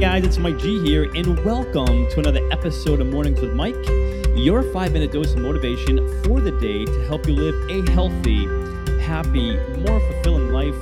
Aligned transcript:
Guys, 0.00 0.26
it's 0.26 0.36
Mike 0.36 0.58
G 0.58 0.78
here, 0.84 1.10
and 1.14 1.42
welcome 1.42 2.06
to 2.10 2.20
another 2.20 2.46
episode 2.52 3.00
of 3.00 3.06
Mornings 3.06 3.40
with 3.40 3.54
Mike, 3.54 3.74
your 4.36 4.62
five 4.70 4.92
minute 4.92 5.10
dose 5.10 5.32
of 5.32 5.38
motivation 5.38 6.22
for 6.22 6.42
the 6.42 6.50
day 6.60 6.84
to 6.84 7.06
help 7.06 7.26
you 7.26 7.32
live 7.32 7.70
a 7.70 7.90
healthy, 7.92 8.44
happy, 9.00 9.56
more 9.78 9.98
fulfilling 9.98 10.50
life. 10.50 10.74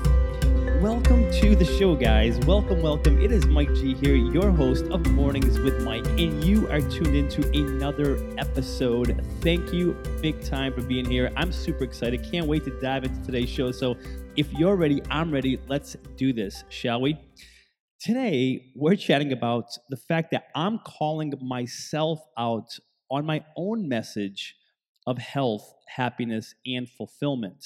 Welcome 0.82 1.30
to 1.30 1.54
the 1.54 1.64
show, 1.64 1.94
guys. 1.94 2.40
Welcome, 2.40 2.82
welcome. 2.82 3.20
It 3.20 3.30
is 3.30 3.46
Mike 3.46 3.72
G 3.74 3.94
here, 3.94 4.16
your 4.16 4.50
host 4.50 4.86
of 4.86 5.08
Mornings 5.12 5.60
with 5.60 5.84
Mike, 5.84 6.06
and 6.06 6.42
you 6.42 6.68
are 6.68 6.80
tuned 6.80 7.14
into 7.14 7.48
another 7.56 8.18
episode. 8.36 9.24
Thank 9.42 9.72
you 9.72 9.92
big 10.22 10.44
time 10.44 10.74
for 10.74 10.82
being 10.82 11.08
here. 11.08 11.30
I'm 11.36 11.52
super 11.52 11.84
excited. 11.84 12.28
Can't 12.32 12.48
wait 12.48 12.64
to 12.64 12.80
dive 12.80 13.04
into 13.04 13.22
today's 13.22 13.48
show. 13.48 13.70
So, 13.70 13.96
if 14.34 14.52
you're 14.54 14.74
ready, 14.74 15.00
I'm 15.08 15.30
ready. 15.30 15.60
Let's 15.68 15.96
do 16.16 16.32
this, 16.32 16.64
shall 16.68 17.00
we? 17.00 17.16
Today, 18.04 18.66
we're 18.74 18.96
chatting 18.96 19.32
about 19.32 19.78
the 19.88 19.96
fact 19.96 20.30
that 20.32 20.48
I'm 20.54 20.78
calling 20.80 21.32
myself 21.40 22.20
out 22.36 22.78
on 23.10 23.24
my 23.24 23.42
own 23.56 23.88
message 23.88 24.56
of 25.06 25.16
health, 25.16 25.72
happiness, 25.88 26.54
and 26.66 26.86
fulfillment. 26.86 27.64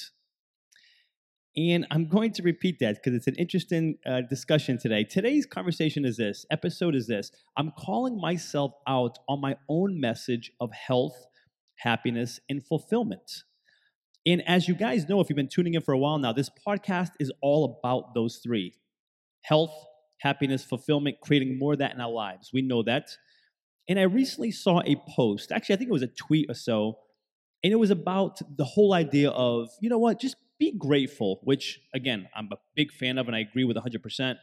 And 1.57 1.85
I'm 1.91 2.07
going 2.07 2.31
to 2.31 2.41
repeat 2.41 2.79
that 2.79 2.95
because 2.95 3.15
it's 3.15 3.27
an 3.27 3.35
interesting 3.35 3.97
uh, 4.05 4.21
discussion 4.29 4.77
today. 4.79 5.03
Today's 5.03 5.45
conversation 5.45 6.05
is 6.05 6.15
this 6.15 6.45
episode 6.49 6.95
is 6.95 7.07
this 7.07 7.33
I'm 7.57 7.73
calling 7.77 8.17
myself 8.17 8.71
out 8.87 9.19
on 9.27 9.41
my 9.41 9.57
own 9.67 9.99
message 9.99 10.53
of 10.61 10.71
health, 10.71 11.17
happiness, 11.79 12.39
and 12.47 12.65
fulfillment. 12.65 13.43
And 14.25 14.41
as 14.47 14.69
you 14.69 14.75
guys 14.75 15.09
know, 15.09 15.19
if 15.19 15.29
you've 15.29 15.35
been 15.35 15.49
tuning 15.49 15.73
in 15.73 15.81
for 15.81 15.93
a 15.93 15.99
while 15.99 16.17
now, 16.17 16.31
this 16.31 16.49
podcast 16.65 17.09
is 17.19 17.29
all 17.41 17.81
about 17.83 18.13
those 18.13 18.37
three 18.37 18.73
health, 19.41 19.73
happiness, 20.19 20.63
fulfillment, 20.63 21.17
creating 21.21 21.57
more 21.57 21.73
of 21.73 21.79
that 21.79 21.93
in 21.93 22.01
our 22.01 22.11
lives. 22.11 22.51
We 22.53 22.61
know 22.61 22.83
that. 22.83 23.09
And 23.87 23.99
I 23.99 24.03
recently 24.03 24.51
saw 24.51 24.81
a 24.85 24.95
post, 25.09 25.51
actually, 25.51 25.75
I 25.75 25.77
think 25.79 25.89
it 25.89 25.93
was 25.93 26.03
a 26.03 26.07
tweet 26.07 26.49
or 26.49 26.53
so, 26.53 26.99
and 27.63 27.73
it 27.73 27.77
was 27.77 27.89
about 27.91 28.39
the 28.57 28.65
whole 28.65 28.93
idea 28.93 29.31
of, 29.31 29.69
you 29.81 29.89
know 29.89 29.97
what, 29.97 30.19
just 30.19 30.35
be 30.59 30.73
grateful, 30.77 31.39
which, 31.43 31.79
again, 31.93 32.27
I'm 32.35 32.49
a 32.51 32.57
big 32.75 32.91
fan 32.91 33.17
of 33.17 33.27
and 33.27 33.35
I 33.35 33.39
agree 33.39 33.63
with 33.63 33.77
100%. 33.77 34.35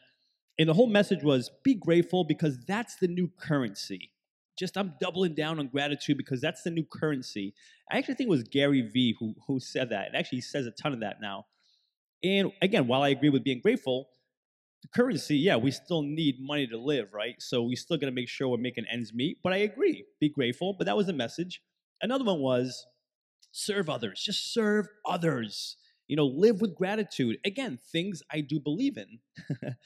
And 0.59 0.69
the 0.69 0.75
whole 0.75 0.89
message 0.89 1.23
was 1.23 1.51
be 1.63 1.75
grateful 1.75 2.25
because 2.25 2.59
that's 2.67 2.97
the 2.97 3.09
new 3.09 3.31
currency. 3.39 4.11
Just 4.59 4.79
I'm 4.79 4.95
doubling 5.01 5.35
down 5.35 5.59
on 5.59 5.69
gratitude 5.69 6.17
because 6.17 6.41
that's 6.41 6.63
the 6.63 6.71
new 6.71 6.85
currency. 6.91 7.55
I 7.93 7.99
actually 7.99 8.15
think 8.15 8.29
it 8.29 8.31
was 8.31 8.43
Gary 8.43 8.81
Vee 8.81 9.15
who, 9.21 9.35
who 9.47 9.61
said 9.61 9.91
that. 9.91 10.07
And 10.07 10.17
actually, 10.17 10.39
he 10.39 10.43
says 10.43 10.67
a 10.67 10.71
ton 10.71 10.95
of 10.95 11.01
that 11.01 11.17
now. 11.21 11.45
And 12.25 12.53
again, 12.63 12.87
while 12.87 13.03
I 13.03 13.11
agree 13.11 13.29
with 13.29 13.45
being 13.45 13.61
grateful, 13.61 14.09
the 14.83 14.89
currency, 14.89 15.37
yeah, 15.37 15.57
we 15.57 15.71
still 15.71 16.03
need 16.03 16.37
money 16.41 16.67
to 16.67 16.79
live, 16.79 17.09
right? 17.13 17.41
So 17.41 17.63
we 17.63 17.77
still 17.77 17.97
got 17.97 18.07
to 18.07 18.13
make 18.13 18.29
sure 18.29 18.49
we're 18.49 18.59
making 18.59 18.85
ends 18.91 19.13
meet. 19.15 19.39
But 19.43 19.53
I 19.53 19.59
agree, 19.59 20.05
be 20.21 20.29
grateful. 20.29 20.75
But 20.77 20.87
that 20.87 20.97
was 20.97 21.07
the 21.07 21.13
message. 21.13 21.63
Another 22.03 22.25
one 22.25 22.41
was 22.41 22.87
serve 23.53 23.89
others, 23.89 24.23
just 24.23 24.53
serve 24.53 24.87
others. 25.05 25.77
You 26.09 26.17
know, 26.17 26.27
live 26.27 26.61
with 26.61 26.77
gratitude. 26.77 27.39
Again, 27.45 27.81
things 27.91 28.23
I 28.31 28.41
do 28.41 28.61
believe 28.61 28.97
in. 28.97 29.19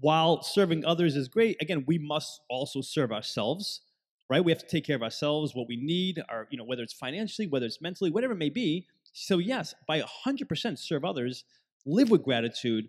While 0.00 0.42
serving 0.42 0.84
others 0.84 1.16
is 1.16 1.28
great, 1.28 1.56
again, 1.62 1.84
we 1.86 1.96
must 1.96 2.40
also 2.50 2.82
serve 2.82 3.12
ourselves, 3.12 3.80
right? 4.28 4.44
We 4.44 4.52
have 4.52 4.58
to 4.58 4.66
take 4.66 4.84
care 4.84 4.96
of 4.96 5.02
ourselves, 5.02 5.54
what 5.54 5.68
we 5.68 5.76
need, 5.76 6.20
our, 6.28 6.48
you 6.50 6.58
know, 6.58 6.64
whether 6.64 6.82
it's 6.82 6.92
financially, 6.92 7.46
whether 7.46 7.64
it's 7.64 7.80
mentally, 7.80 8.10
whatever 8.10 8.34
it 8.34 8.38
may 8.38 8.50
be. 8.50 8.86
So 9.14 9.38
yes, 9.38 9.74
by 9.86 10.02
100% 10.26 10.78
serve 10.78 11.04
others, 11.04 11.44
live 11.86 12.10
with 12.10 12.24
gratitude, 12.24 12.88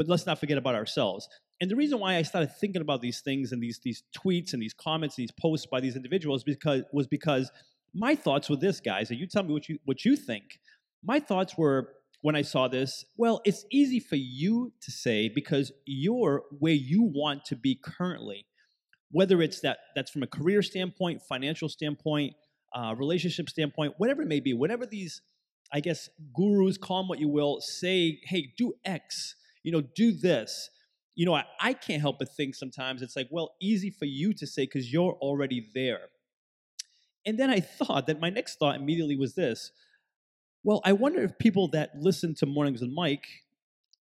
but 0.00 0.08
let's 0.08 0.24
not 0.24 0.38
forget 0.40 0.56
about 0.56 0.74
ourselves. 0.74 1.28
And 1.60 1.70
the 1.70 1.76
reason 1.76 2.00
why 2.00 2.16
I 2.16 2.22
started 2.22 2.56
thinking 2.56 2.80
about 2.80 3.02
these 3.02 3.20
things 3.20 3.52
and 3.52 3.62
these 3.62 3.80
these 3.84 4.02
tweets 4.16 4.54
and 4.54 4.62
these 4.62 4.72
comments, 4.72 5.14
these 5.14 5.30
posts 5.30 5.66
by 5.66 5.78
these 5.78 5.94
individuals, 5.94 6.42
because 6.42 6.84
was 6.90 7.06
because 7.06 7.50
my 7.92 8.14
thoughts 8.14 8.48
were 8.48 8.56
this, 8.56 8.80
guys. 8.80 9.10
And 9.10 9.20
you 9.20 9.26
tell 9.26 9.42
me 9.42 9.52
what 9.52 9.68
you 9.68 9.78
what 9.84 10.06
you 10.06 10.16
think. 10.16 10.58
My 11.04 11.20
thoughts 11.20 11.58
were 11.58 11.90
when 12.22 12.34
I 12.34 12.40
saw 12.40 12.66
this. 12.66 13.04
Well, 13.18 13.42
it's 13.44 13.66
easy 13.70 14.00
for 14.00 14.16
you 14.16 14.72
to 14.80 14.90
say 14.90 15.28
because 15.28 15.70
you're 15.84 16.44
where 16.58 16.72
you 16.72 17.02
want 17.02 17.44
to 17.50 17.54
be 17.56 17.74
currently, 17.74 18.46
whether 19.10 19.42
it's 19.42 19.60
that 19.60 19.80
that's 19.94 20.10
from 20.10 20.22
a 20.22 20.26
career 20.26 20.62
standpoint, 20.62 21.20
financial 21.28 21.68
standpoint, 21.68 22.32
uh, 22.74 22.94
relationship 22.96 23.50
standpoint, 23.50 23.96
whatever 23.98 24.22
it 24.22 24.28
may 24.28 24.40
be. 24.40 24.54
Whatever 24.54 24.86
these, 24.86 25.20
I 25.74 25.80
guess, 25.80 26.08
gurus 26.34 26.78
call 26.78 27.02
them 27.02 27.08
what 27.08 27.18
you 27.18 27.28
will, 27.28 27.60
say, 27.60 28.18
hey, 28.24 28.54
do 28.56 28.72
X 28.86 29.34
you 29.62 29.72
know, 29.72 29.80
do 29.80 30.12
this. 30.12 30.70
You 31.14 31.26
know, 31.26 31.34
I, 31.34 31.44
I 31.60 31.72
can't 31.72 32.00
help 32.00 32.18
but 32.18 32.28
think 32.34 32.54
sometimes 32.54 33.02
it's 33.02 33.16
like, 33.16 33.28
well, 33.30 33.54
easy 33.60 33.90
for 33.90 34.06
you 34.06 34.32
to 34.34 34.46
say 34.46 34.62
because 34.62 34.92
you're 34.92 35.18
already 35.20 35.68
there. 35.74 36.08
And 37.26 37.38
then 37.38 37.50
I 37.50 37.60
thought 37.60 38.06
that 38.06 38.20
my 38.20 38.30
next 38.30 38.58
thought 38.58 38.76
immediately 38.76 39.16
was 39.16 39.34
this 39.34 39.72
well, 40.62 40.82
I 40.84 40.92
wonder 40.92 41.22
if 41.22 41.38
people 41.38 41.68
that 41.68 41.90
listen 41.98 42.34
to 42.36 42.46
Mornings 42.46 42.82
with 42.82 42.90
Mike 42.90 43.26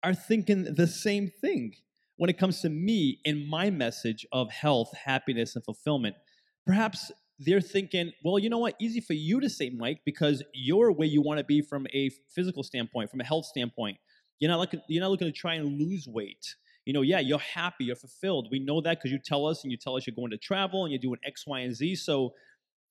are 0.03 0.14
thinking 0.14 0.66
the 0.75 0.88
same 0.88 1.31
thing 1.42 1.76
when 2.18 2.30
it 2.30 2.38
comes 2.38 2.62
to 2.62 2.70
me 2.70 3.20
and 3.26 3.47
my 3.47 3.70
message 3.70 4.26
of 4.34 4.52
health, 4.52 4.94
happiness, 5.06 5.56
and 5.56 5.64
fulfillment. 5.64 6.18
Perhaps 6.66 7.14
they're 7.40 7.62
thinking, 7.62 8.12
well, 8.26 8.38
you 8.38 8.50
know 8.50 8.58
what? 8.58 8.76
Easy 8.80 9.00
for 9.00 9.14
you 9.14 9.40
to 9.40 9.50
say, 9.50 9.70
Mike, 9.70 10.02
because 10.06 10.44
you're 10.53 10.91
where 10.91 11.08
you 11.08 11.22
want 11.22 11.38
to 11.38 11.46
be 11.46 11.62
from 11.62 11.88
a 11.94 12.12
physical 12.36 12.64
standpoint, 12.64 13.09
from 13.09 13.22
a 13.22 13.26
health 13.26 13.46
standpoint. 13.46 13.97
You're 14.40 14.50
not 14.50 14.60
looking, 14.60 14.82
you're 14.88 15.02
not 15.02 15.12
looking 15.12 15.28
to 15.28 15.34
try 15.34 15.56
and 15.56 15.80
lose 15.80 16.08
weight. 16.08 16.56
You 16.86 16.94
know, 16.94 17.02
yeah, 17.02 17.20
you're 17.20 17.40
happy, 17.40 17.86
you're 17.86 17.96
fulfilled. 17.96 18.48
We 18.52 18.60
know 18.60 18.82
that 18.82 18.98
because 18.98 19.12
you 19.12 19.20
tell 19.24 19.46
us 19.46 19.64
and 19.64 19.72
you 19.72 19.78
tell 19.78 19.96
us 19.96 20.08
you're 20.08 20.16
going 20.16 20.32
to 20.32 20.38
travel 20.38 20.86
and 20.86 20.92
you're 20.92 21.00
doing 21.00 21.20
X, 21.26 21.46
Y, 21.46 21.60
and 21.60 21.76
Z. 21.76 21.96
So 21.96 22.34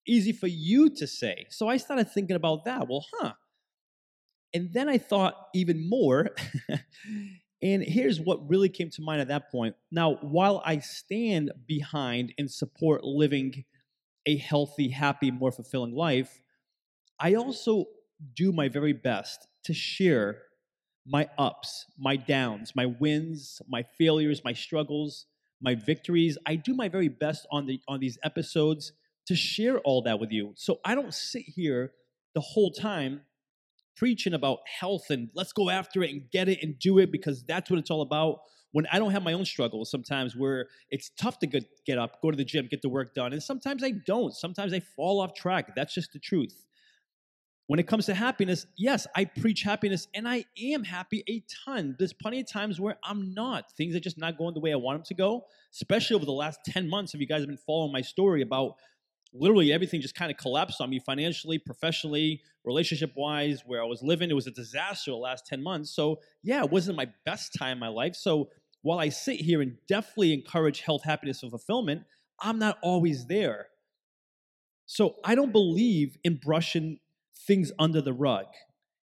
easy 0.07 0.33
for 0.33 0.47
you 0.47 0.91
to 0.91 1.07
say. 1.07 1.47
So 1.51 1.69
I 1.69 1.77
started 1.79 2.11
thinking 2.11 2.37
about 2.37 2.65
that. 2.65 2.89
Well, 2.89 3.05
huh. 3.19 3.33
And 4.55 4.73
then 4.73 4.89
I 4.89 4.99
thought 4.99 5.49
even 5.55 5.89
more. 5.89 6.31
and 7.63 7.83
here's 7.83 8.21
what 8.21 8.49
really 8.49 8.69
came 8.69 8.91
to 8.91 9.03
mind 9.03 9.21
at 9.21 9.29
that 9.29 9.51
point. 9.51 9.75
Now, 9.91 10.15
while 10.17 10.63
I 10.65 10.79
stand 10.79 11.53
behind 11.67 12.33
and 12.39 12.51
support 12.51 13.05
living 13.05 13.65
a 14.27 14.37
healthy, 14.37 14.89
happy, 14.89 15.31
more 15.31 15.53
fulfilling 15.53 15.95
life, 15.95 16.41
I 17.19 17.35
also 17.35 17.87
do 18.35 18.53
my 18.53 18.69
very 18.69 18.93
best 18.93 19.47
to 19.65 19.75
share 19.75 20.43
my 21.09 21.29
ups, 21.39 21.87
my 21.99 22.17
downs, 22.17 22.73
my 22.77 22.87
wins, 22.87 23.63
my 23.69 23.83
failures, 23.83 24.43
my 24.45 24.53
struggles, 24.53 25.27
my 25.61 25.75
victories. 25.75 26.37
I 26.47 26.57
do 26.57 26.75
my 26.75 26.89
very 26.89 27.09
best 27.09 27.47
on 27.51 27.67
the 27.67 27.81
on 27.89 28.01
these 28.01 28.19
episodes 28.23 28.93
to 29.27 29.35
share 29.35 29.79
all 29.81 30.03
that 30.03 30.21
with 30.21 30.31
you. 30.31 30.53
So 30.57 30.81
I 30.85 30.95
don't 30.95 31.15
sit 31.15 31.43
here 31.43 31.93
the 32.35 32.41
whole 32.41 32.71
time 32.71 33.23
preaching 33.97 34.35
about 34.35 34.61
health 34.81 35.11
and 35.11 35.29
let's 35.35 35.53
go 35.53 35.71
after 35.71 36.03
it 36.03 36.11
and 36.11 36.31
get 36.31 36.49
it 36.49 36.63
and 36.63 36.79
do 36.79 36.99
it 36.99 37.11
because 37.11 37.43
that's 37.43 37.71
what 37.71 37.79
it's 37.79 37.91
all 37.91 38.03
about. 38.03 38.41
When 38.73 38.87
I 38.93 38.99
don't 38.99 39.11
have 39.11 39.23
my 39.23 39.33
own 39.33 39.45
struggles, 39.45 39.91
sometimes 39.91 40.37
where 40.37 40.69
it's 40.91 41.11
tough 41.19 41.39
to 41.41 41.47
get, 41.47 41.65
get 41.87 41.99
up, 41.99 42.21
go 42.23 42.31
to 42.31 42.37
the 42.37 42.45
gym, 42.45 42.69
get 42.71 42.83
the 42.83 42.89
work 42.89 43.15
done, 43.15 43.33
and 43.33 43.43
sometimes 43.43 43.83
I 43.83 43.93
don't. 44.07 44.35
Sometimes 44.35 44.73
I 44.75 44.81
fall 44.81 45.21
off 45.21 45.35
track. 45.35 45.75
That's 45.75 45.95
just 45.95 46.13
the 46.13 46.19
truth. 46.19 46.67
When 47.69 47.79
it 47.79 47.87
comes 47.87 48.07
to 48.07 48.15
happiness, 48.15 48.67
yes, 48.79 49.07
I 49.15 49.27
preach 49.27 49.61
happiness 49.61 50.09
and 50.15 50.27
I 50.27 50.47
am 50.59 50.85
happy 50.85 51.23
a 51.29 51.45
ton. 51.67 51.97
There's 51.99 52.15
plenty 52.15 52.41
of 52.41 52.47
times 52.47 52.81
where 52.81 52.97
I'm 53.05 53.35
not. 53.35 53.71
Things 53.73 53.95
are 53.95 54.01
just 54.01 54.17
not 54.17 54.39
going 54.39 54.55
the 54.55 54.61
way 54.61 54.73
I 54.73 54.77
want 54.77 54.99
them 54.99 55.05
to 55.05 55.15
go, 55.15 55.45
especially 55.75 56.17
over 56.17 56.25
the 56.25 56.33
last 56.33 56.61
10 56.65 56.89
months. 56.89 57.13
If 57.13 57.21
you 57.21 57.27
guys 57.27 57.41
have 57.41 57.49
been 57.49 57.59
following 57.59 57.93
my 57.93 58.01
story 58.01 58.41
about 58.41 58.77
literally 59.35 59.71
everything 59.71 60.01
just 60.01 60.15
kind 60.15 60.31
of 60.31 60.39
collapsed 60.39 60.81
on 60.81 60.89
me 60.89 60.99
financially, 60.99 61.59
professionally, 61.59 62.41
relationship 62.65 63.13
wise, 63.15 63.63
where 63.67 63.83
I 63.83 63.87
was 63.87 64.03
living. 64.03 64.31
It 64.31 64.35
was 64.35 64.47
a 64.47 64.51
disaster 64.51 65.11
the 65.11 65.19
last 65.19 65.47
10 65.47 65.63
months. 65.63 65.91
So, 65.91 66.21
yeah, 66.43 66.65
it 66.65 66.71
wasn't 66.71 66.97
my 66.97 67.09
best 67.27 67.53
time 67.53 67.73
in 67.73 67.81
my 67.81 67.89
life. 67.89 68.15
So, 68.15 68.49
while 68.81 68.99
I 68.99 69.11
sit 69.11 69.41
here 69.41 69.61
and 69.61 69.77
definitely 69.89 70.33
encourage 70.33 70.81
health, 70.81 71.05
happiness, 71.05 71.43
and 71.43 71.51
fulfillment, 71.51 72.05
I'm 72.41 72.59
not 72.59 72.79
always 72.83 73.27
there. 73.27 73.67
So, 74.87 75.17
I 75.23 75.35
don't 75.35 75.53
believe 75.53 76.17
in 76.25 76.37
brushing 76.37 76.99
things 77.49 77.73
under 77.81 78.01
the 78.01 78.13
rug. 78.13 78.45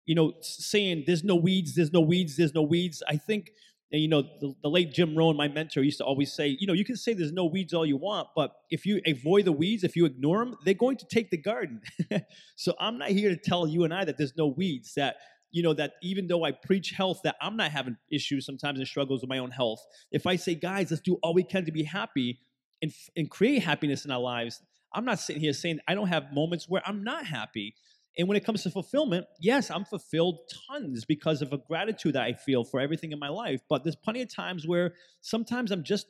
You 0.06 0.14
know, 0.14 0.34
saying 0.42 1.04
there's 1.06 1.24
no 1.24 1.34
weeds, 1.34 1.74
there's 1.74 1.92
no 1.92 2.02
weeds, 2.02 2.36
there's 2.36 2.54
no 2.54 2.62
weeds. 2.62 3.02
I 3.08 3.16
think, 3.16 3.50
and 3.90 4.00
you 4.02 4.06
know, 4.06 4.22
the, 4.40 4.54
the 4.62 4.68
late 4.68 4.92
Jim 4.92 5.16
Rohn, 5.16 5.36
my 5.36 5.48
mentor, 5.48 5.82
used 5.82 5.98
to 5.98 6.04
always 6.04 6.32
say, 6.32 6.56
you 6.60 6.66
know, 6.66 6.74
you 6.74 6.84
can 6.84 6.94
say 6.94 7.14
there's 7.14 7.32
no 7.32 7.46
weeds 7.46 7.72
all 7.72 7.86
you 7.86 7.96
want, 7.96 8.28
but 8.36 8.52
if 8.70 8.84
you 8.84 9.00
avoid 9.06 9.46
the 9.46 9.52
weeds, 9.52 9.82
if 9.82 9.96
you 9.96 10.04
ignore 10.04 10.44
them, 10.44 10.56
they're 10.64 10.74
going 10.74 10.98
to 10.98 11.06
take 11.06 11.30
the 11.30 11.38
garden. 11.38 11.80
so 12.56 12.74
I'm 12.78 12.98
not 12.98 13.08
here 13.08 13.30
to 13.30 13.36
tell 13.36 13.66
you 13.66 13.84
and 13.84 13.94
I 13.94 14.04
that 14.04 14.18
there's 14.18 14.36
no 14.36 14.46
weeds, 14.46 14.92
that 14.94 15.16
you 15.50 15.62
know 15.62 15.72
that 15.72 15.94
even 16.02 16.26
though 16.26 16.44
I 16.44 16.52
preach 16.52 16.90
health, 16.90 17.20
that 17.24 17.36
I'm 17.40 17.56
not 17.56 17.70
having 17.70 17.96
issues 18.12 18.44
sometimes 18.44 18.78
and 18.78 18.86
struggles 18.86 19.22
with 19.22 19.30
my 19.30 19.38
own 19.38 19.52
health. 19.52 19.82
If 20.12 20.26
I 20.26 20.36
say, 20.36 20.54
guys, 20.54 20.90
let's 20.90 21.02
do 21.02 21.18
all 21.22 21.32
we 21.32 21.44
can 21.44 21.64
to 21.64 21.72
be 21.72 21.84
happy 21.84 22.40
and, 22.82 22.92
and 23.16 23.30
create 23.30 23.62
happiness 23.62 24.04
in 24.04 24.10
our 24.10 24.20
lives, 24.20 24.60
I'm 24.94 25.04
not 25.04 25.18
sitting 25.18 25.40
here 25.40 25.52
saying 25.52 25.80
I 25.88 25.94
don't 25.94 26.08
have 26.08 26.32
moments 26.32 26.68
where 26.68 26.82
I'm 26.84 27.02
not 27.02 27.26
happy. 27.26 27.74
And 28.16 28.28
when 28.28 28.36
it 28.36 28.44
comes 28.44 28.62
to 28.62 28.70
fulfillment, 28.70 29.26
yes, 29.40 29.70
I'm 29.70 29.84
fulfilled 29.84 30.38
tons 30.68 31.04
because 31.04 31.42
of 31.42 31.52
a 31.52 31.58
gratitude 31.58 32.14
that 32.14 32.22
I 32.22 32.32
feel 32.32 32.64
for 32.64 32.80
everything 32.80 33.12
in 33.12 33.18
my 33.18 33.28
life. 33.28 33.60
But 33.68 33.82
there's 33.82 33.96
plenty 33.96 34.22
of 34.22 34.32
times 34.32 34.66
where 34.66 34.94
sometimes 35.20 35.72
I'm 35.72 35.82
just, 35.82 36.06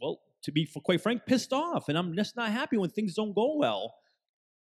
well, 0.00 0.20
to 0.42 0.52
be 0.52 0.68
quite 0.84 1.00
frank, 1.00 1.22
pissed 1.26 1.52
off, 1.52 1.88
and 1.88 1.96
I'm 1.96 2.14
just 2.14 2.36
not 2.36 2.50
happy 2.50 2.76
when 2.76 2.90
things 2.90 3.14
don't 3.14 3.34
go 3.34 3.56
well. 3.56 3.94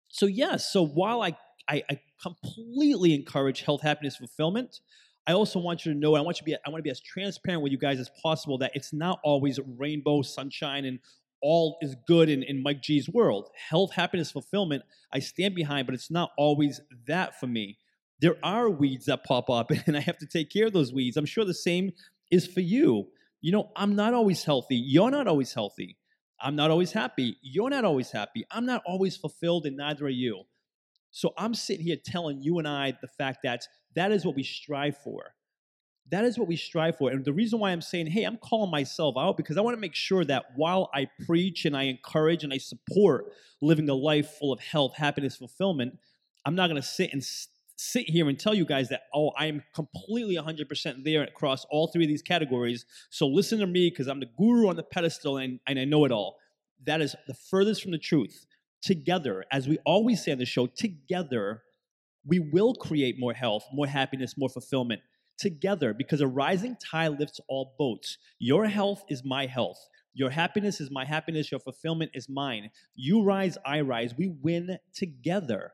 So 0.08 0.26
yes, 0.26 0.72
so 0.72 0.87
while 0.87 1.22
I 1.22 1.37
I, 1.69 1.82
I 1.90 2.00
completely 2.20 3.14
encourage 3.14 3.62
health, 3.62 3.82
happiness, 3.82 4.16
fulfillment, 4.16 4.81
I 5.26 5.32
also 5.32 5.58
want 5.58 5.87
you 5.87 5.93
to 5.93 5.99
know, 5.99 6.14
I 6.14 6.20
want 6.20 6.37
you 6.37 6.40
to 6.40 6.44
be, 6.44 6.55
I 6.55 6.70
want 6.70 6.81
to 6.81 6.82
be 6.82 6.90
as 6.90 7.00
transparent 7.00 7.62
with 7.62 7.72
you 7.72 7.78
guys 7.78 7.99
as 7.99 8.11
possible 8.22 8.58
that 8.58 8.72
it's 8.75 8.93
not 8.93 9.20
always 9.25 9.58
rainbow, 9.78 10.22
sunshine, 10.22 10.84
and 10.84 10.99
all 11.44 11.76
is 11.82 11.94
good 12.08 12.31
in, 12.31 12.43
in 12.43 12.62
Mike 12.62 12.81
G's 12.81 13.08
world. 13.08 13.50
Health, 13.69 13.93
happiness, 13.93 14.32
fulfillment, 14.32 14.82
I 15.12 15.19
stand 15.19 15.55
behind, 15.55 15.87
but 15.87 15.94
it's 15.94 16.11
not 16.11 16.31
always 16.38 16.81
that 17.06 17.38
for 17.38 17.46
me. 17.46 17.79
There 18.20 18.37
are 18.43 18.70
weeds 18.70 19.06
that 19.06 19.25
pop 19.25 19.50
up, 19.50 19.70
and 19.87 19.96
I 19.96 20.00
have 20.00 20.19
to 20.19 20.26
take 20.26 20.50
care 20.50 20.67
of 20.67 20.73
those 20.73 20.93
weeds. 20.93 21.19
I'm 21.19 21.26
sure 21.26 21.44
the 21.44 21.55
same 21.55 21.93
is 22.31 22.46
for 22.46 22.61
you. 22.61 23.08
You 23.43 23.52
know, 23.52 23.70
I'm 23.76 23.94
not 23.94 24.14
always 24.14 24.43
healthy. 24.43 24.76
You're 24.76 25.11
not 25.11 25.29
always 25.29 25.52
healthy. 25.52 25.99
I'm 26.41 26.56
not 26.56 26.70
always 26.70 26.93
happy. 26.93 27.37
You're 27.43 27.70
not 27.70 27.85
always 27.85 28.11
happy. 28.11 28.44
I'm 28.50 28.64
not 28.64 28.82
always 28.87 29.17
fulfilled, 29.17 29.67
and 29.67 29.76
neither 29.76 30.06
are 30.06 30.08
you. 30.08 30.44
So 31.11 31.35
I'm 31.37 31.55
sitting 31.55 31.85
here 31.85 31.99
telling 32.02 32.40
you 32.43 32.58
and 32.58 32.67
I 32.67 32.94
the 33.00 33.06
fact 33.06 33.40
that 33.44 33.67
that 33.94 34.12
is 34.12 34.25
what 34.25 34.35
we 34.35 34.43
strive 34.43 34.97
for. 34.97 35.35
That 36.10 36.24
is 36.24 36.38
what 36.38 36.48
we 36.48 36.56
strive 36.56 36.98
for. 36.98 37.10
And 37.10 37.24
the 37.24 37.32
reason 37.32 37.58
why 37.58 37.70
I'm 37.70 37.80
saying, 37.80 38.08
hey, 38.08 38.24
I'm 38.24 38.36
calling 38.36 38.70
myself 38.70 39.16
out 39.18 39.36
because 39.36 39.56
I 39.56 39.62
want 39.62 39.76
to 39.76 39.80
make 39.80 39.94
sure 39.94 40.24
that 40.24 40.46
while 40.54 40.90
I 40.94 41.08
preach 41.26 41.64
and 41.64 41.76
I 41.76 41.84
encourage 41.84 42.44
and 42.44 42.52
I 42.52 42.58
support 42.58 43.32
living 43.62 43.88
a 43.88 43.94
life 43.94 44.36
full 44.38 44.52
of 44.52 44.60
health, 44.60 44.94
happiness, 44.94 45.36
fulfillment, 45.36 45.98
I'm 46.44 46.54
not 46.54 46.68
going 46.68 46.80
to 46.80 46.86
sit 46.86 47.12
and 47.12 47.24
sit 47.76 48.08
here 48.08 48.28
and 48.28 48.38
tell 48.38 48.54
you 48.54 48.66
guys 48.66 48.90
that, 48.90 49.04
oh, 49.14 49.32
I'm 49.36 49.62
completely 49.74 50.36
100% 50.36 51.04
there 51.04 51.22
across 51.22 51.64
all 51.70 51.88
three 51.88 52.04
of 52.04 52.08
these 52.08 52.22
categories. 52.22 52.84
So 53.10 53.26
listen 53.26 53.58
to 53.60 53.66
me 53.66 53.88
because 53.88 54.06
I'm 54.06 54.20
the 54.20 54.30
guru 54.36 54.68
on 54.68 54.76
the 54.76 54.82
pedestal 54.82 55.38
and, 55.38 55.58
and 55.66 55.78
I 55.78 55.84
know 55.84 56.04
it 56.04 56.12
all. 56.12 56.36
That 56.84 57.00
is 57.00 57.16
the 57.26 57.34
furthest 57.34 57.82
from 57.82 57.92
the 57.92 57.98
truth 57.98 58.46
together, 58.84 59.44
as 59.50 59.66
we 59.66 59.78
always 59.86 60.22
say 60.22 60.32
on 60.32 60.38
the 60.38 60.44
show, 60.44 60.66
together, 60.66 61.62
we 62.26 62.38
will 62.38 62.74
create 62.74 63.18
more 63.18 63.32
health, 63.32 63.64
more 63.72 63.86
happiness, 63.86 64.36
more 64.36 64.50
fulfillment 64.50 65.00
together 65.38 65.94
because 65.94 66.20
a 66.20 66.26
rising 66.26 66.76
tide 66.76 67.19
lifts 67.19 67.40
all 67.48 67.75
boats. 67.78 68.19
Your 68.38 68.66
health 68.66 69.04
is 69.08 69.25
my 69.25 69.46
health. 69.46 69.88
Your 70.14 70.31
happiness 70.31 70.81
is 70.81 70.90
my 70.90 71.04
happiness. 71.04 71.50
Your 71.50 71.60
fulfillment 71.60 72.12
is 72.14 72.28
mine. 72.28 72.70
You 72.94 73.22
rise, 73.22 73.58
I 73.66 73.81
rise. 73.81 74.14
We 74.16 74.28
win 74.28 74.78
together. 74.94 75.72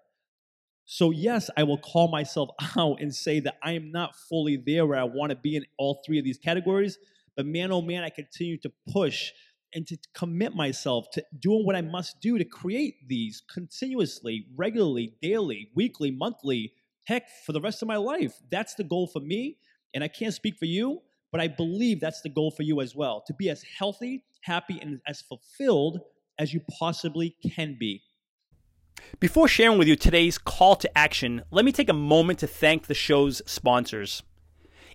So, 0.87 1.11
yes, 1.11 1.51
I 1.57 1.63
will 1.63 1.79
call 1.79 2.09
myself 2.09 2.49
out 2.77 3.01
and 3.01 3.15
say 3.15 3.41
that 3.41 3.59
I 3.63 3.73
am 3.73 3.93
not 3.93 4.17
fully 4.29 4.57
there 4.57 4.87
where 4.87 4.99
I 4.99 5.05
want 5.05 5.31
to 5.31 5.37
be 5.37 5.57
in 5.57 5.65
all 5.79 6.03
three 6.05 6.19
of 6.19 6.25
these 6.25 6.39
categories. 6.39 6.99
But 7.37 7.47
man, 7.47 7.71
oh 7.71 7.83
man, 7.83 8.03
I 8.03 8.11
continue 8.11 8.59
to 8.59 8.73
push 8.91 9.31
and 9.73 9.87
to 9.87 9.97
commit 10.15 10.55
myself 10.55 11.07
to 11.13 11.25
doing 11.39 11.65
what 11.65 11.77
I 11.77 11.81
must 11.81 12.21
do 12.21 12.39
to 12.39 12.45
create 12.45 13.09
these 13.09 13.43
continuously, 13.53 14.47
regularly, 14.57 15.15
daily, 15.23 15.71
weekly, 15.75 16.11
monthly, 16.11 16.73
heck, 17.05 17.29
for 17.45 17.53
the 17.53 17.61
rest 17.61 17.83
of 17.83 17.89
my 17.89 17.97
life. 17.97 18.35
That's 18.51 18.75
the 18.75 18.85
goal 18.85 19.07
for 19.07 19.21
me. 19.21 19.57
And 19.95 20.05
I 20.05 20.09
can't 20.09 20.35
speak 20.35 20.57
for 20.57 20.67
you, 20.67 21.03
but 21.33 21.41
I 21.41 21.49
believe 21.49 22.01
that's 22.01 22.21
the 22.21 22.29
goal 22.29 22.51
for 22.51 22.63
you 22.63 22.81
as 22.81 22.95
well 22.95 23.23
to 23.27 23.35
be 23.35 23.51
as 23.51 23.63
healthy, 23.63 24.25
happy, 24.43 24.79
and 24.81 25.01
as 25.07 25.21
fulfilled 25.21 26.01
as 26.39 26.55
you 26.55 26.61
possibly 26.79 27.37
can 27.55 27.77
be. 27.79 28.03
Before 29.19 29.49
sharing 29.49 29.79
with 29.79 29.89
you 29.89 29.97
today's 29.97 30.39
call 30.39 30.77
to 30.77 30.99
action, 30.99 31.43
let 31.51 31.65
me 31.65 31.73
take 31.73 31.89
a 31.89 31.95
moment 31.95 32.39
to 32.41 32.47
thank 32.47 32.87
the 32.87 32.95
show's 32.95 33.43
sponsors. 33.47 34.23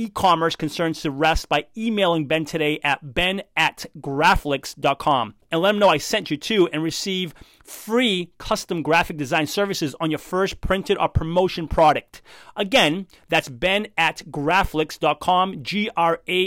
e-commerce 0.00 0.56
concerns 0.56 1.02
to 1.02 1.10
rest 1.10 1.48
by 1.50 1.66
emailing 1.76 2.26
Ben 2.26 2.46
today 2.46 2.80
at 2.82 3.12
ben 3.14 3.42
at 3.54 3.84
graflix.com 3.98 5.34
and 5.50 5.60
let 5.60 5.74
him 5.74 5.78
know 5.78 5.90
I 5.90 5.98
sent 5.98 6.30
you 6.30 6.38
to 6.38 6.68
and 6.68 6.82
receive 6.82 7.34
free 7.62 8.32
custom 8.38 8.80
graphic 8.82 9.18
design 9.18 9.46
services 9.46 9.94
on 10.00 10.10
your 10.10 10.18
first 10.18 10.62
printed 10.62 10.96
or 10.98 11.10
promotion 11.10 11.68
product. 11.68 12.22
Again, 12.56 13.08
that's 13.28 13.50
ben 13.50 13.88
at 13.98 14.22
graflix.com, 14.30 15.62
G-R-A-F-L-I-X, 15.62 16.46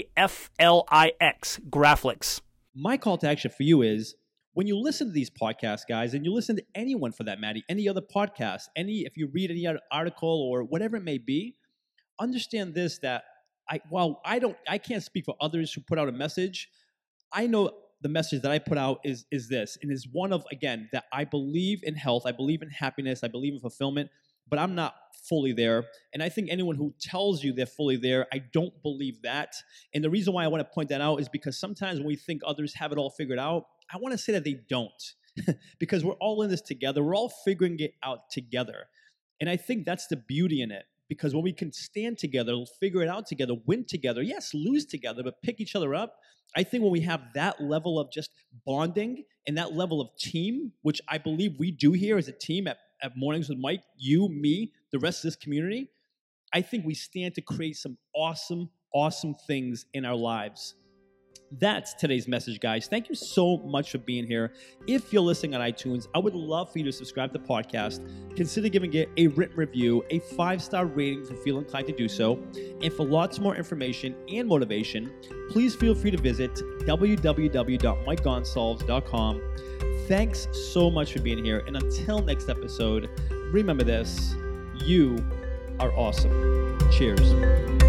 Graflix. 1.70 2.42
My 2.74 2.98
call 2.98 3.20
to 3.20 3.30
action 3.30 3.52
for 3.52 3.62
you 3.62 3.84
is 3.84 4.16
when 4.54 4.66
you 4.66 4.78
listen 4.78 5.08
to 5.08 5.14
these 5.14 5.30
podcasts, 5.30 5.84
guys, 5.88 6.16
and 6.16 6.26
you 6.26 6.34
listen 6.34 6.56
to 6.56 6.64
anyone 6.74 7.12
for 7.12 7.24
that, 7.26 7.40
Maddie, 7.40 7.64
any 7.70 7.88
other 7.88 8.02
podcast, 8.02 8.64
any 8.76 9.02
if 9.02 9.16
you 9.16 9.28
read 9.28 9.52
any 9.52 9.68
article 9.92 10.42
or 10.52 10.64
whatever 10.64 10.98
it 10.98 11.04
may 11.04 11.20
be, 11.20 11.56
understand 12.20 12.74
this 12.74 13.00
that 13.00 13.24
I 13.70 13.80
while 13.90 14.22
I 14.26 14.40
don't 14.40 14.58
I 14.68 14.78
can't 14.78 15.04
speak 15.04 15.26
for 15.26 15.36
others 15.40 15.74
who 15.74 15.82
put 15.82 16.00
out 16.00 16.10
a 16.10 16.12
message. 16.12 16.70
I 17.32 17.48
know 17.48 17.72
the 18.02 18.10
message 18.10 18.42
that 18.42 18.52
I 18.52 18.60
put 18.60 18.78
out 18.78 19.00
is 19.04 19.26
is 19.32 19.48
this, 19.48 19.78
and 19.82 19.92
is 19.92 20.08
one 20.12 20.34
of 20.34 20.46
again 20.52 20.90
that 20.92 21.06
I 21.12 21.24
believe 21.24 21.82
in 21.84 21.96
health, 21.96 22.24
I 22.26 22.32
believe 22.32 22.62
in 22.62 22.70
happiness, 22.70 23.24
I 23.24 23.28
believe 23.28 23.54
in 23.54 23.60
fulfillment, 23.60 24.10
but 24.50 24.60
I'm 24.60 24.76
not 24.76 24.96
fully 25.30 25.54
there. 25.54 25.86
And 26.14 26.22
I 26.22 26.30
think 26.30 26.50
anyone 26.52 26.76
who 26.76 26.94
tells 27.00 27.44
you 27.44 27.54
they're 27.54 27.66
fully 27.66 27.96
there, 27.96 28.28
I 28.34 28.40
don't 28.40 28.74
believe 28.84 29.22
that. 29.24 29.56
And 29.94 30.04
the 30.04 30.10
reason 30.10 30.34
why 30.34 30.44
I 30.44 30.48
want 30.48 30.62
to 30.62 30.74
point 30.74 30.90
that 30.90 31.02
out 31.02 31.22
is 31.22 31.30
because 31.30 31.58
sometimes 31.58 32.00
when 32.00 32.08
we 32.08 32.16
think 32.18 32.42
others 32.46 32.74
have 32.76 32.92
it 32.92 32.98
all 32.98 33.10
figured 33.10 33.40
out, 33.40 33.66
I 33.92 33.98
want 33.98 34.12
to 34.12 34.18
say 34.18 34.34
that 34.34 34.44
they 34.44 34.60
don't. 34.70 34.92
because 35.80 36.04
we're 36.04 36.14
all 36.14 36.44
in 36.44 36.50
this 36.50 36.62
together. 36.62 37.02
We're 37.02 37.16
all 37.16 37.30
figuring 37.44 37.80
it 37.80 37.96
out 38.04 38.30
together. 38.30 38.86
And 39.40 39.50
I 39.50 39.58
think 39.58 39.86
that's 39.86 40.08
the 40.08 40.16
beauty 40.16 40.62
in 40.62 40.72
it 40.72 40.86
because 41.14 41.36
when 41.36 41.44
we 41.44 41.54
can 41.54 41.72
stand 41.72 42.18
together, 42.18 42.56
figure 42.80 43.04
it 43.04 43.08
out 43.08 43.28
together, 43.28 43.54
win 43.68 43.86
together, 43.86 44.24
yes, 44.24 44.52
lose 44.54 44.84
together, 44.86 45.22
but 45.24 45.40
pick 45.44 45.60
each 45.60 45.76
other 45.76 45.94
up. 45.94 46.18
I 46.56 46.64
think 46.64 46.82
when 46.82 46.92
we 46.92 47.02
have 47.02 47.22
that 47.36 47.62
level 47.62 48.00
of 48.00 48.12
just 48.12 48.32
bonding 48.66 49.24
and 49.48 49.58
that 49.58 49.74
level 49.74 50.02
of 50.02 50.10
team, 50.18 50.72
which 50.82 51.02
I 51.08 51.20
believe 51.20 51.60
we 51.60 51.70
do 51.70 51.92
here 51.92 52.18
as 52.18 52.28
a 52.28 52.32
team 52.32 52.68
at, 52.68 52.78
at 53.02 53.16
Mornings 53.16 53.48
with 53.48 53.60
Mike, 53.60 53.84
you, 53.96 54.28
me, 54.28 54.74
the 54.92 54.98
rest 54.98 55.20
of 55.20 55.28
this 55.28 55.36
community, 55.36 55.92
I 56.52 56.62
think 56.62 56.84
we 56.84 56.96
stand 56.96 57.36
to 57.36 57.42
create 57.42 57.78
some 57.78 57.98
awesome, 58.16 58.70
awesome 58.94 59.36
things 59.48 59.86
in 59.94 60.06
our 60.06 60.16
lives. 60.16 60.74
That's 61.60 61.94
today's 61.94 62.28
message, 62.28 62.60
guys. 62.60 62.88
Thank 62.88 63.10
you 63.10 63.16
so 63.16 63.58
much 63.58 63.92
for 63.92 64.00
being 64.00 64.26
here. 64.26 64.54
If 64.88 65.14
you're 65.14 65.22
listening 65.22 65.54
on 65.56 65.62
iTunes, 65.62 66.08
I 66.16 66.20
would 66.20 66.34
love 66.34 66.72
for 66.72 66.80
you 66.80 66.86
to 66.86 66.92
subscribe 66.92 67.32
to 67.32 67.38
the 67.38 67.46
podcast. 67.46 68.04
Consider 68.36 68.70
giving 68.70 68.92
it 68.94 69.12
a 69.18 69.28
written 69.28 69.56
review, 69.56 70.04
a 70.10 70.18
five 70.20 70.64
star 70.64 70.86
rating 70.86 71.24
if 71.24 71.30
you 71.30 71.36
feel 71.44 71.60
inclined 71.60 71.88
to 71.88 71.94
do 71.94 72.08
so. 72.08 72.42
And 72.82 72.92
for 72.94 73.06
lots 73.06 73.40
more 73.40 73.56
information 73.56 74.16
and 74.30 74.48
motivation, 74.48 75.12
please 75.52 75.76
feel 75.76 75.94
free 75.94 76.10
to 76.12 76.18
visit 76.18 76.56
www.mikegonsalves.com. 76.56 79.42
Thanks 80.08 80.48
so 80.74 80.90
much 80.90 81.14
for 81.14 81.22
being 81.22 81.46
here. 81.46 81.64
And 81.68 81.78
until 81.78 82.18
next 82.20 82.50
episode, 82.50 83.10
remember 83.52 83.84
this 83.84 84.36
you 84.84 85.24
are 85.80 85.94
awesome. 85.94 86.80
Cheers. 86.92 87.83